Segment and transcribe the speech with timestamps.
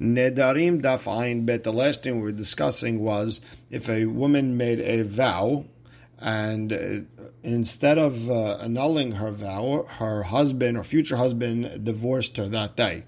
[0.00, 1.62] Nedarim daf ayin bet.
[1.64, 5.66] The last thing we were discussing was if a woman made a vow,
[6.18, 12.48] and uh, instead of uh, annulling her vow, her husband or future husband divorced her
[12.48, 13.04] that day.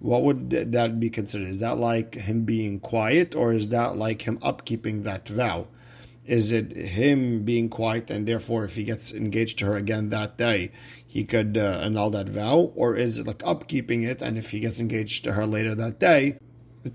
[0.00, 1.48] What would that be considered?
[1.48, 5.68] Is that like him being quiet, or is that like him upkeeping that vow?
[6.26, 10.36] Is it him being quiet, and therefore, if he gets engaged to her again that
[10.38, 10.72] day,
[11.12, 14.22] he could uh, annul that vow, or is it like upkeeping it?
[14.22, 16.38] And if he gets engaged to her later that day,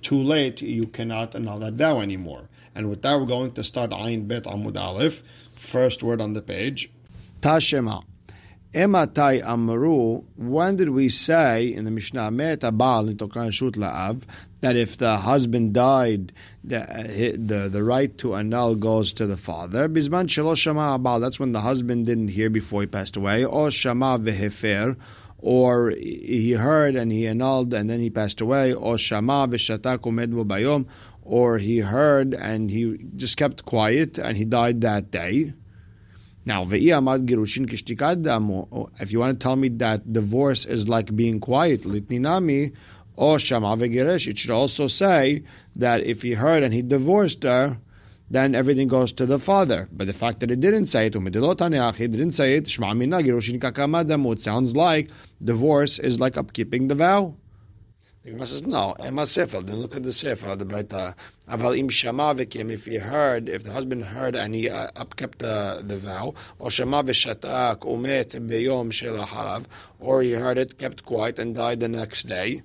[0.01, 2.49] too late, you cannot annul that vow anymore.
[2.73, 5.21] And with that, we're going to start Ayin Bet Amud Aleph,
[5.53, 6.91] first word on the page.
[7.41, 8.05] Tashema.
[8.77, 12.29] Ematai Amru, when did we say in the Mishnah
[14.61, 16.31] that if the husband died,
[16.63, 19.89] the, the the right to annul goes to the father?
[19.89, 24.19] Bisman Shama Abal, that's when the husband didn't hear before he passed away, or Shama
[24.19, 24.95] Vehefer,
[25.39, 30.45] or he heard and he annulled and then he passed away, or Shama Veshatak Umedvu
[30.45, 30.85] Bayom,
[31.23, 35.53] or he heard and he just kept quiet and he died that day.
[36.47, 37.27] Now, if you want
[39.33, 42.71] to tell me that divorce is like being quiet, litninami,
[43.17, 45.43] or shama v'geresh, it should also say
[45.75, 47.77] that if he heard and he divorced her,
[48.29, 49.89] then everything goes to the father.
[49.91, 55.09] But the fact that it didn't say it, it didn't say it, it sounds like
[55.43, 57.35] divorce is like upkeeping the vow.
[58.27, 59.61] The Gemara says, no, Emma Sefer.
[59.61, 61.15] Then look at the Sefer, the Breita.
[61.49, 65.37] Aval im shama v'kim, if he heard, if the husband heard and he uh, upkept
[65.37, 69.63] the, the vow, or shama v'shatak umet beyom shel harav,
[70.01, 72.63] or he heard it, kept quiet, and died the next day.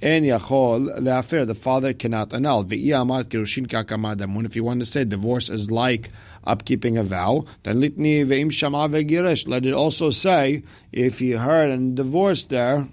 [0.00, 2.64] En yachol le'afer, the father cannot annul.
[2.64, 4.46] V'i amar kirushin kakamadım.
[4.46, 6.10] If you want to say divorce is like
[6.46, 9.46] upkeeping a vow, then litni ve'im shama ve'giresh.
[9.46, 12.88] Let it also say, if he heard and divorced there,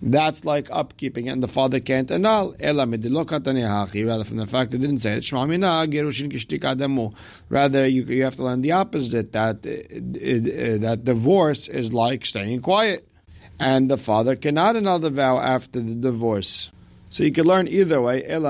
[0.00, 2.54] that's like upkeeping, and the father can't annul.
[2.60, 2.86] Rather,
[4.24, 5.32] from the fact it didn't say it,
[7.48, 12.24] rather you, you have to learn the opposite that uh, uh, that divorce is like
[12.26, 13.08] staying quiet,
[13.58, 16.70] and the father cannot annul the vow after the divorce.
[17.10, 18.22] So you can learn either way.
[18.24, 18.46] Rather,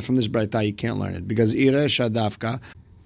[0.00, 2.60] from this braita, you can't learn it because ire shadafka.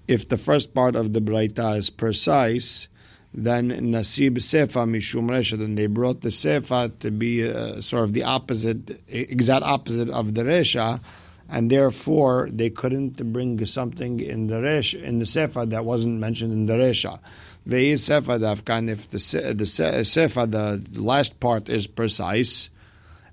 [0.07, 2.87] If the first part of the braita is precise,
[3.37, 5.59] then Nasib Sefa Mishum Resha.
[5.59, 10.33] Then they brought the Sefa to be uh, sort of the opposite, exact opposite of
[10.33, 10.99] the Resha,
[11.47, 16.51] and therefore they couldn't bring something in the Resh in the Sefa that wasn't mentioned
[16.51, 17.19] in the Resha.
[17.67, 19.19] Ve'is Sefa Dafkan, if the
[19.53, 22.71] the Sefa, the last part is precise,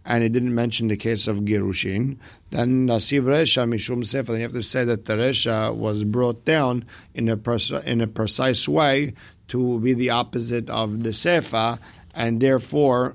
[0.04, 2.18] and it didn't mention the case of Girushin,
[2.50, 6.44] then Nasiv Resha Mishum Sefer, then you have to say that the Resha was brought
[6.44, 6.84] down
[7.14, 7.40] in a,
[7.86, 9.14] in a precise way
[9.48, 11.78] to be the opposite of the Sefa,
[12.14, 13.14] and therefore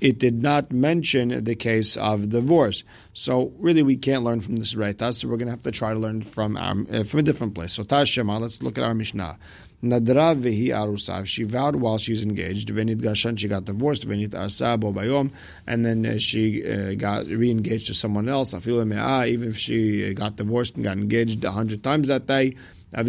[0.00, 2.84] it did not mention the case of divorce.
[3.14, 4.98] So really, we can't learn from this right.
[4.98, 7.54] So we're going to have to try to learn from um, uh, from a different
[7.54, 7.72] place.
[7.72, 9.38] So Tashema, let's look at our Mishnah.
[9.82, 11.26] Nadra vehi arusav.
[11.26, 12.68] She vowed while she's engaged.
[12.68, 13.38] Venit gashan.
[13.38, 14.06] She got divorced.
[14.06, 15.30] Venit arsa bayom,
[15.66, 18.54] and then uh, she uh, got re-engaged to someone else.
[18.54, 22.54] Even if she got divorced and got engaged a hundred times that day,
[22.92, 23.04] her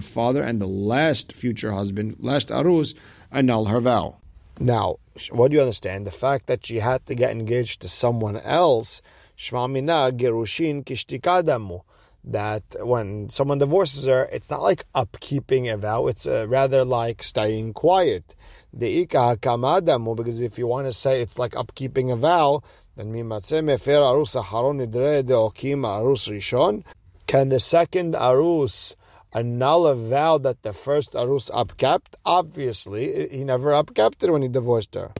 [0.00, 2.94] father and the last future husband, last arus,
[3.30, 4.16] annul her vow.
[4.58, 4.96] Now,
[5.30, 6.06] what do you understand?
[6.06, 9.02] The fact that she had to get engaged to someone else,
[9.36, 11.82] shmamina gerushin kishtikadamu.
[12.24, 17.24] That when someone divorces her, it's not like upkeeping a vow; it's uh, rather like
[17.24, 18.36] staying quiet.
[18.72, 22.62] The kamadamu, because if you want to say it's like upkeeping a vow,
[22.96, 26.84] then mimatzeh mefer arus aharon nidre deokim arus rishon.
[27.26, 28.94] Can the second arus
[29.32, 32.14] annul a vow that the first arus upkept?
[32.24, 35.12] Obviously, he never upkept it when he divorced her.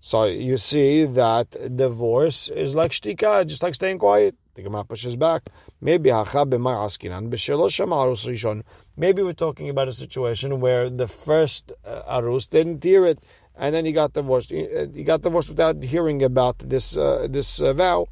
[0.00, 4.34] So you see that divorce is like shtika, just like staying quiet.
[4.54, 5.42] The Gemara pushes back.
[5.80, 6.58] Maybe Maybe
[9.22, 13.18] we're talking about a situation where the first uh, arus didn't hear it,
[13.56, 14.50] and then he got divorced.
[14.50, 18.08] He, uh, he got divorced without hearing about this uh, this uh, vow.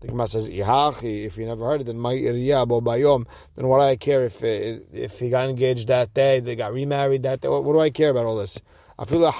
[0.00, 3.26] The Gemara says, if you never heard it, then my bayom.
[3.54, 6.72] Then what do I care if uh, if he got engaged that day, they got
[6.72, 7.48] remarried that day?
[7.48, 8.58] What, what do I care about all this?
[8.98, 9.34] I feel like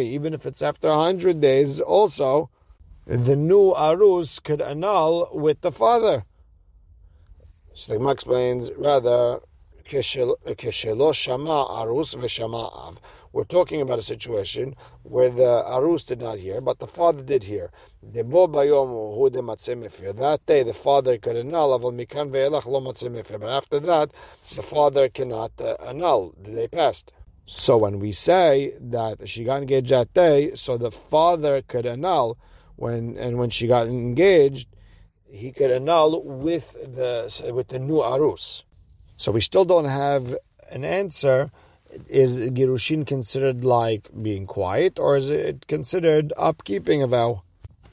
[0.00, 2.50] even if it's after hundred days, also
[3.06, 6.24] the new arus could annul with the father.
[7.72, 9.40] So the Gemara explains rather
[9.88, 13.00] Shama Arus Veshama Av.
[13.32, 17.44] We're talking about a situation where the Arus did not hear, but the father did
[17.44, 17.70] hear.
[18.02, 18.26] That
[20.46, 21.94] day the father could annul, but
[23.48, 24.10] after that
[24.54, 26.34] the father cannot uh, annul.
[26.38, 27.12] They passed.
[27.46, 32.36] So when we say that she got engaged that day, so the father could annul
[32.76, 34.68] when and when she got engaged,
[35.30, 38.64] he could annul with the with the new arus.
[39.18, 40.34] So we still don't have
[40.70, 41.50] an answer.
[42.08, 47.42] Is girushin considered like being quiet, or is it considered upkeeping a vow?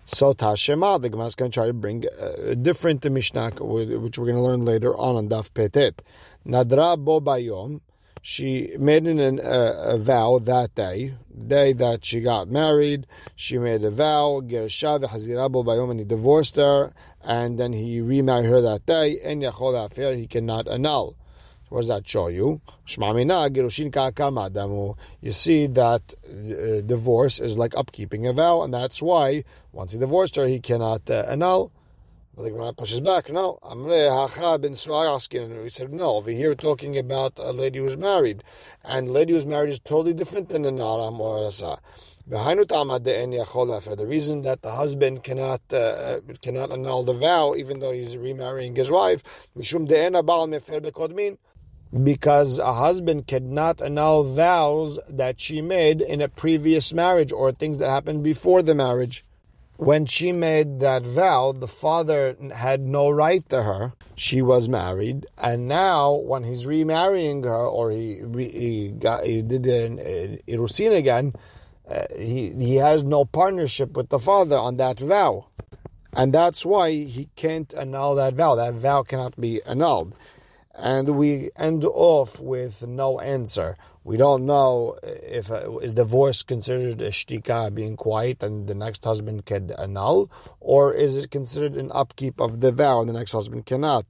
[0.06, 2.06] So Tashema, the Gemara is going to try to bring
[2.44, 6.04] a different Mishnah, which we're going to learn later on on Daf Petet.
[6.45, 7.81] Nadra bo bayom
[8.27, 13.06] she made an, uh, a vow that day, the day that she got married.
[13.36, 16.92] She made a vow, Gerasha v'chazirabo bayom, and he divorced her,
[17.22, 19.19] and then he remarried her that day.
[19.24, 21.16] And yachol affair, he cannot annul.
[21.69, 22.62] What that show you?
[25.21, 30.00] You see that uh, divorce is like upkeeping a vow, and that's why once he
[30.00, 31.71] divorced her, he cannot uh, annul.
[32.35, 33.31] But the Gemara pushes back.
[33.31, 34.75] No, Amre bin
[35.41, 36.17] And we said no.
[36.17, 38.43] Over here, we're talking about a lady who's married,
[38.83, 41.79] and lady who's married is totally different than an aram or asa.
[42.27, 48.75] The reason that the husband cannot uh, cannot annul the vow, even though he's remarrying
[48.75, 49.23] his wife,
[52.03, 57.77] because a husband cannot annul vows that she made in a previous marriage or things
[57.77, 59.23] that happened before the marriage
[59.77, 63.94] when she made that vow, the father had no right to her.
[64.16, 69.66] She was married, and now when he's remarrying her, or he he got he did
[69.66, 69.98] an
[70.48, 71.33] irusin again,
[71.89, 75.48] uh, he he has no partnership with the father on that vow,
[76.13, 78.56] and that's why he can't annul that vow.
[78.56, 80.16] That vow cannot be annulled
[80.78, 83.78] and we end off with no answer.
[84.06, 89.04] We don't know if uh, is divorce considered a shtika, being quiet, and the next
[89.04, 90.30] husband can annul,
[90.60, 94.06] or is it considered an upkeep of the vow, and the next husband cannot.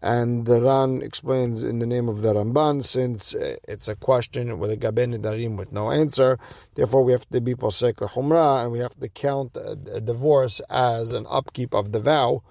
[0.00, 4.58] And the Ran explains in the name of the Ramban, since uh, it's a question
[4.58, 6.38] with a gaben darim with no answer,
[6.74, 11.12] therefore we have to be posek humra, and we have to count a divorce as
[11.12, 12.42] an upkeep of the vow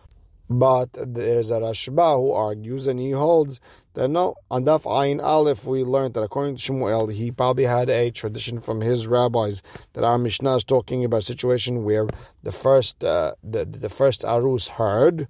[0.49, 3.59] but there's a Rashba who argues and he holds
[3.93, 7.89] that no, on Daf Ayin Aleph we learned that according to Shmuel, he probably had
[7.89, 9.61] a tradition from his rabbis
[9.93, 12.07] that our Mishnah is talking about a situation where
[12.43, 15.27] the first uh, the, the first Arus heard.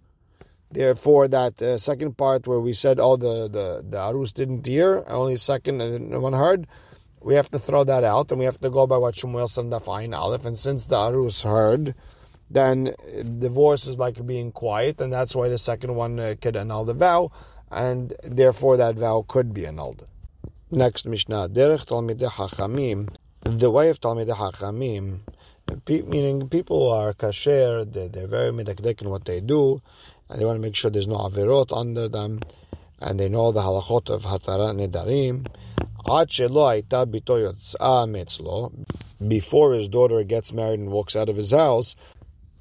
[0.69, 5.01] Therefore, that uh, second part where we said, oh, the, the, the Arus didn't hear,
[5.07, 6.67] only second and one heard,
[7.21, 9.63] we have to throw that out and we have to go by what Shmuel said
[9.63, 10.43] in Daf Ayin Aleph.
[10.43, 11.95] And since the Arus heard,
[12.49, 12.93] then
[13.39, 16.93] divorce is like being quiet, and that's why the second one uh, could annul the
[16.93, 17.31] vow,
[17.71, 20.05] and therefore that vow could be annulled.
[20.71, 23.09] Next Mishnah, Derech Talmidei Hachamim,
[23.43, 25.19] the way of Talmidei Hachamim,
[25.87, 29.81] meaning people who are kasher, they, they're very medakdek in what they do,
[30.29, 32.39] and they want to make sure there's no averot under them,
[32.99, 35.47] and they know the halachot of Hatara Nedarim.
[39.27, 41.95] Before his daughter gets married and walks out of his house,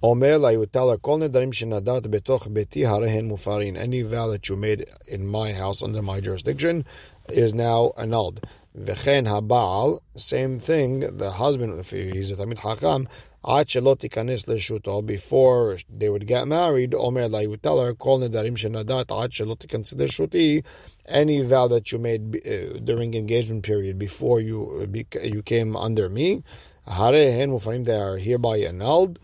[0.02, 3.78] Omer la, you would tell her, Kol nedarim shenadat betoch beti harehen mufarin.
[3.78, 6.84] Any vow that you made in my house under my jurisdiction
[7.31, 8.44] is now annulled.
[8.78, 13.06] V'chen habal, same thing, the husband, if he's a tamid hakam,
[13.43, 19.60] shelot tikanes leshuto, before they would get married, you would tell her, shenadat ad shelot
[19.60, 20.62] tikanes leshuti,
[21.06, 26.10] any vow that you made uh, during engagement period before you uh, you came under
[26.10, 26.44] me,
[26.87, 29.19] harehen mufarim, they are hereby annulled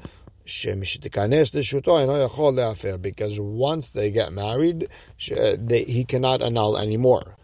[3.01, 4.89] because once they get married,
[5.29, 7.37] they, he cannot annul anymore.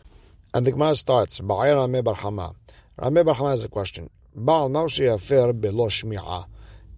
[0.55, 2.55] And the Gemara starts, Barhama.
[3.01, 4.11] Rami bar Hama has a question.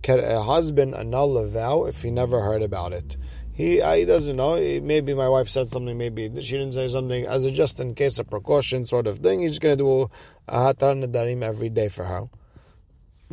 [0.03, 3.17] Can a husband annul a vow if he never heard about it?
[3.53, 4.57] He, uh, he doesn't know.
[4.57, 7.27] Maybe my wife said something, maybe she didn't say something.
[7.27, 10.11] As a just in case of precaution sort of thing, he's going to do
[10.49, 12.23] a hatan nadarim every day for her.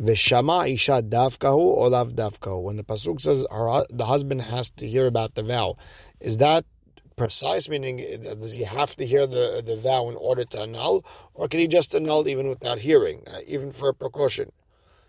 [0.00, 2.62] Veshama isha davkahu or lav davkahu.
[2.62, 5.76] When the pasuk says our, the husband has to hear about the vow,
[6.20, 6.64] is that
[7.16, 7.68] precise?
[7.68, 11.58] Meaning, does he have to hear the the vow in order to annul, or can
[11.60, 14.52] he just annul even without hearing, uh, even for a precaution?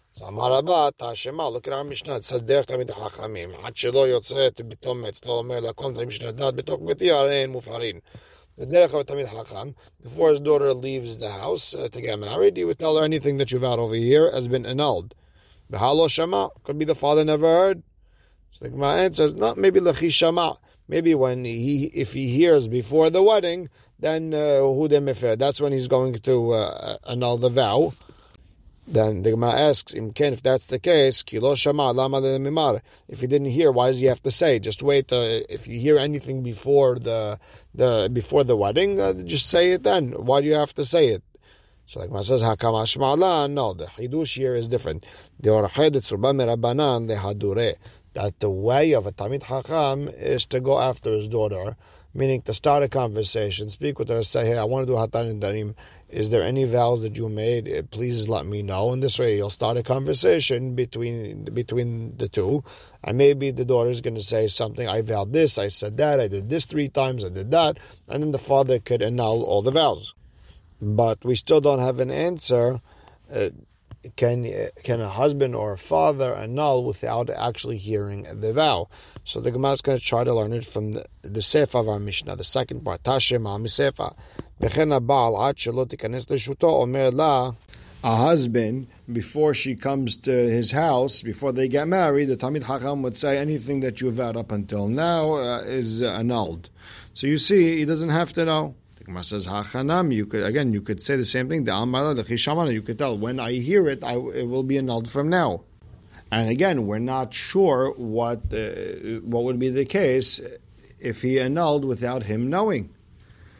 [0.09, 1.51] So Amarabba Tashema.
[1.51, 2.15] Look at our Mishnah.
[2.15, 3.63] It says derech talmidei hachamim.
[3.63, 7.09] Ad shelo yotzet b'tom etzlo omer lakom tamid dat b'tok b'ti
[7.53, 8.01] mufarin
[8.59, 13.37] before his daughter leaves the house uh, to get married, he would tell her anything
[13.37, 15.15] that you've had over here has been annulled.
[15.71, 17.83] Behalo Shama, could be the father never heard.
[18.51, 20.57] So the Gemara says, no, maybe Lechi Shama.
[20.89, 25.87] Maybe when he, if he hears before the wedding, then who uh, That's when he's
[25.87, 27.93] going to uh, annul the vow.
[28.91, 32.81] Then the Gemara asks, him, Can if that's the case, kilo shama lama mimar.
[33.07, 34.57] If he didn't hear, why does he have to say?
[34.57, 35.13] Just wait.
[35.13, 37.39] Uh, if you hear anything before the
[37.75, 40.13] the before the wedding, uh, just say it then.
[40.13, 41.23] Why do you have to say it?
[41.85, 45.05] So like says Hakamash Ma'ala, no, the Hidush here is different.
[45.39, 47.75] The Orached Tzurba Merabanan the Hadure.
[48.13, 51.75] That the way of a Tamid Hakam is to go after his daughter,
[52.13, 55.29] meaning to start a conversation, speak with her, say, hey, I want to do Hatan
[55.29, 55.75] and Darim.
[56.09, 57.67] Is there any vows that you made?
[57.67, 58.91] Eh, please let me know.
[58.91, 62.63] And this way you'll start a conversation between between the two.
[63.03, 66.19] And maybe the daughter is going to say something, I vowed this, I said that,
[66.19, 67.77] I did this three times, I did that.
[68.07, 70.13] And then the father could annul all the vows
[70.81, 72.81] but we still don't have an answer.
[73.33, 73.49] Uh,
[74.15, 78.87] can can a husband or a father annul without actually hearing the vow?
[79.23, 81.89] So the Gemara is going to try to learn it from the, the Sefer of
[81.89, 83.03] our Mishnah, the second part.
[83.03, 84.11] Tashem Sefer.
[88.01, 93.01] A husband, before she comes to his house, before they get married, the Tamid Hakam
[93.03, 96.69] would say anything that you vowed up until now uh, is annulled.
[97.13, 98.75] So you see, he doesn't have to know.
[99.09, 100.13] Gemara says hachanam.
[100.13, 101.63] You could again, you could say the same thing.
[101.63, 102.71] The amala lechishamana.
[102.71, 105.63] You could tell when I hear it, I, it will be annulled from now.
[106.31, 110.39] And again, we're not sure what uh, what would be the case
[110.99, 112.91] if he annulled without him knowing.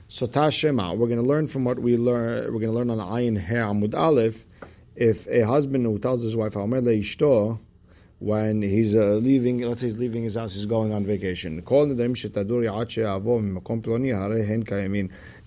[0.08, 2.53] So Tashema, we're going to learn from what we learn.
[2.53, 4.46] We're going to learn on the Ayin He Amud Aleph.
[4.96, 7.60] If a husband who tells his wife, "Amer leishto,"
[8.19, 11.63] when he's uh, leaving, let's say he's leaving his house, he's going on vacation.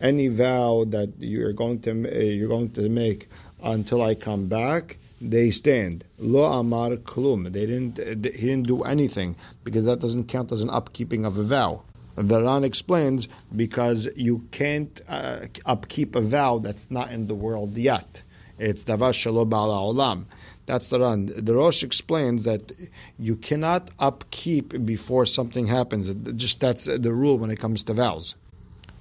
[0.00, 3.28] Any vow that you're going to uh, you're going to make
[3.62, 6.04] until I come back, they stand.
[6.18, 7.52] Lo amar klum.
[7.52, 7.98] They didn't.
[7.98, 11.82] He didn't do anything because that doesn't count as an upkeeping of a vow.
[12.16, 17.76] The Ran explains because you can't uh, upkeep a vow that's not in the world
[17.76, 18.22] yet.
[18.58, 20.24] It's davar shelo ba'ala olam.
[20.72, 21.30] That's the Ran.
[21.36, 22.72] The Rosh explains that
[23.18, 26.08] you cannot upkeep before something happens.
[26.34, 28.36] Just that's the rule when it comes to vows.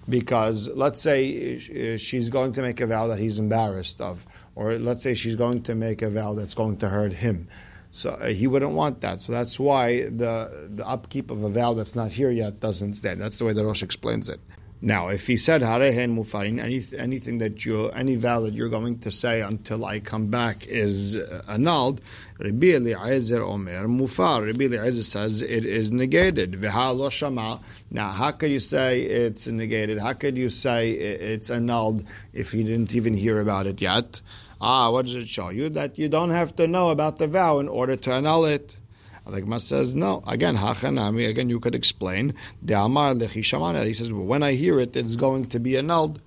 [0.09, 1.57] Because let's say
[1.97, 4.25] she's going to make a vow that he's embarrassed of,
[4.55, 7.47] or let's say she's going to make a vow that's going to hurt him.
[7.93, 9.21] So uh, he wouldn't want that.
[9.21, 13.21] So that's why the the upkeep of a vow that's not here yet doesn't stand.
[13.21, 14.41] That's the way the Rosh explains it.
[14.83, 18.97] Now, if he said harehen mufarin, any, anything that you, any vow that you're going
[18.99, 21.15] to say until I come back is
[21.47, 22.01] annulled,
[22.39, 24.43] Rabbi Eliezer Omer mufar.
[24.43, 26.53] Rabbi Eliezer says it is negated.
[26.53, 27.61] V'ha shama.
[27.91, 29.99] Now, how could you say it's negated?
[29.99, 34.19] How could you say it's annulled if he didn't even hear about it yet?
[34.59, 35.69] Ah, what does it show you?
[35.69, 38.75] That you don't have to know about the vow in order to annul it.
[39.25, 40.23] Gemara says no.
[40.25, 41.29] Again, hachanami.
[41.29, 43.85] Again, you could explain the amar lechishamana.
[43.85, 46.21] He says, well, when I hear it, it's going to be annulled.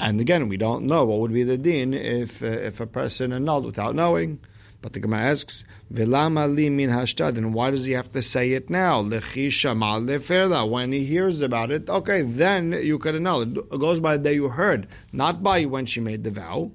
[0.00, 3.32] And again, we don't know what would be the din if uh, if a person
[3.32, 4.38] annulled without knowing.
[4.80, 8.52] But the Gemara asks, "Velama li min hashtad?" Then why does he have to say
[8.52, 9.02] it now?
[9.02, 13.42] When he hears about it, okay, then you could annul.
[13.42, 16.70] It goes by the day you heard, not by when she made the vow.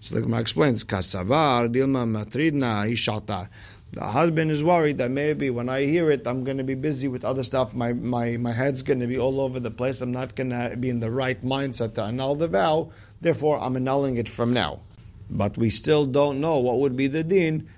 [0.00, 3.50] So the Gemara explains, "Kasavar dilma matridna hishata."
[3.92, 7.08] The husband is worried that maybe when I hear it, I'm going to be busy
[7.08, 7.74] with other stuff.
[7.74, 10.00] My, my, my head's going to be all over the place.
[10.00, 12.90] I'm not going to be in the right mindset to annul the vow.
[13.20, 14.80] Therefore, I'm annulling it from now.
[15.28, 17.68] But we still don't know what would be the din.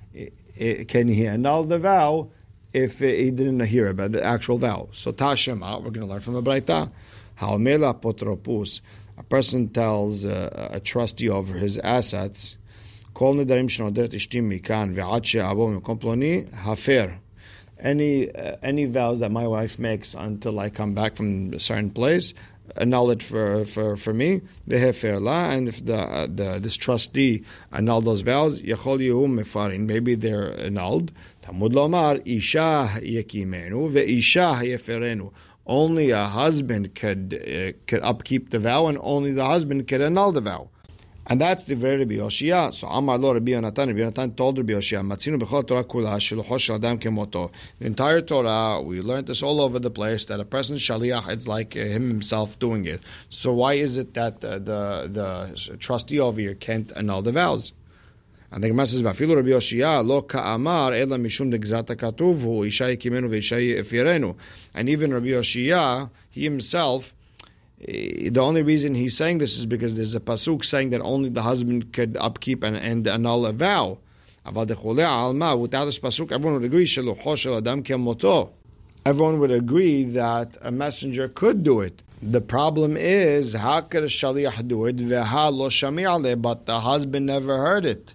[0.87, 2.31] Can he annul the vow
[2.73, 4.91] if he didn't hear about the actual vow?
[4.93, 6.93] So Tashema, we're going to learn from the Braita.
[7.41, 8.81] Haomela potropus.
[9.19, 12.57] A person tells uh, a trustee over his assets
[13.14, 17.06] כל נדרים שנודרת אשתי מכאן ועד שאבוא ממקום פלוני, הפר.
[17.80, 21.92] Any, uh, any vows that my wife makes until I come back from a certain
[21.92, 22.34] place,
[22.76, 28.02] annul it for, for, for me, la, and if the, uh, the this trustee annul
[28.02, 31.12] those vows, yachol yehu mefarin, maybe they're annulled.
[31.44, 35.32] Tamud lomar, isha yekimenu, ve'isha yeferenu.
[35.66, 40.32] Only a husband could, uh, could upkeep the vow, and only the husband could annul
[40.32, 40.70] the vow.
[41.27, 42.73] And that's the very Rabbi Yoshia.
[42.75, 43.87] So Amar lo Rabbi Yonatan.
[43.87, 47.51] Rabbi Yonatan told Rabbi Yoshia, Matzinu b'chol Torah kula shilucho shel adam kemoto.
[47.79, 51.47] The entire Torah, we learned this all over the place, that a person shaliach, it's
[51.47, 53.01] like uh, him himself doing it.
[53.31, 57.73] So why is it that the, the trustee over here can't annul the vows?
[58.53, 62.85] And the Gemara says, "Vafilu Rabbi Yoshia lo ka'amar ela mishum degzata katuv hu isha
[62.85, 64.37] yikimenu ve'isha yifirenu."
[64.75, 67.15] And even Rabbi Yoshia, he himself,
[67.87, 71.43] the only reason he's saying this is because there's a pasuk saying that only the
[71.43, 73.99] husband could upkeep and, and annul a vow.
[74.47, 76.87] Without this pasuk, everyone would agree
[79.07, 82.01] Everyone would agree that a messenger could do it.
[82.23, 86.43] The problem is, how could a shaliach do it?
[86.43, 88.15] But the husband never heard it.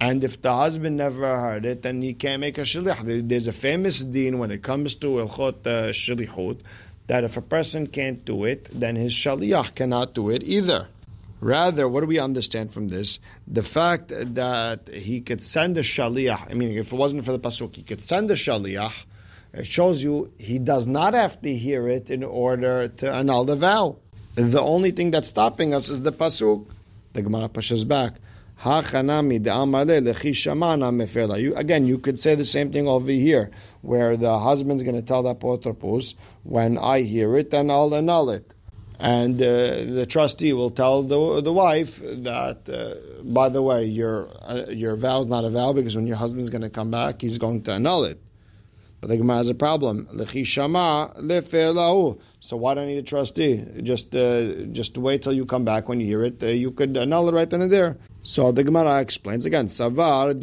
[0.00, 3.28] And if the husband never heard it, then he can't make a shaliach.
[3.28, 6.58] There's a famous deen when it comes to ilchot uh, shalichut
[7.06, 10.88] that if a person can't do it, then his shaliach cannot do it either.
[11.40, 13.20] Rather, what do we understand from this?
[13.46, 17.38] The fact that he could send a shaliach, I mean, if it wasn't for the
[17.38, 18.92] pasuk, he could send a shaliach,
[19.52, 23.56] it shows you he does not have to hear it in order to annul the
[23.56, 23.96] vow.
[24.34, 26.66] The only thing that's stopping us is the pasuk.
[27.12, 28.14] The Gemara pushes back.
[31.38, 33.50] You, again, you could say the same thing over here,
[33.82, 38.30] where the husband's going to tell the apotropos, when I hear it, then I'll annul
[38.30, 38.54] it.
[38.98, 44.30] And uh, the trustee will tell the, the wife that, uh, by the way, your,
[44.40, 47.20] uh, your vow is not a vow because when your husband's going to come back,
[47.20, 48.18] he's going to annul it.
[49.06, 50.08] But the Gemara has a problem.
[52.40, 53.64] So why do I need a trustee?
[53.80, 56.42] Just uh, just wait till you come back when you hear it.
[56.42, 57.96] Uh, you could annul it right then and there.
[58.22, 59.68] So the Gemara explains again.
[59.68, 60.34] Savar.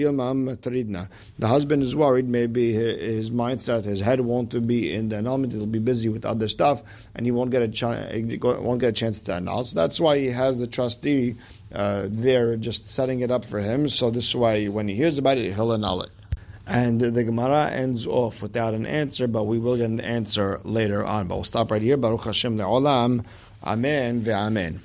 [1.40, 2.30] The husband is worried.
[2.30, 5.52] Maybe his mindset, his head won't be in the annulment.
[5.52, 6.84] He'll be busy with other stuff,
[7.16, 9.66] and he won't get a ch- won't get a chance to annul.
[9.66, 11.36] So that's why he has the trustee
[11.74, 13.90] uh, there, just setting it up for him.
[13.90, 16.12] So this is why when he hears about it, he'll annul it.
[16.66, 21.04] And the Gemara ends off without an answer, but we will get an answer later
[21.06, 21.28] on.
[21.28, 21.98] But we'll stop right here.
[21.98, 23.26] Baruch Hashem le'olam.
[23.64, 24.80] Amen ve'amen.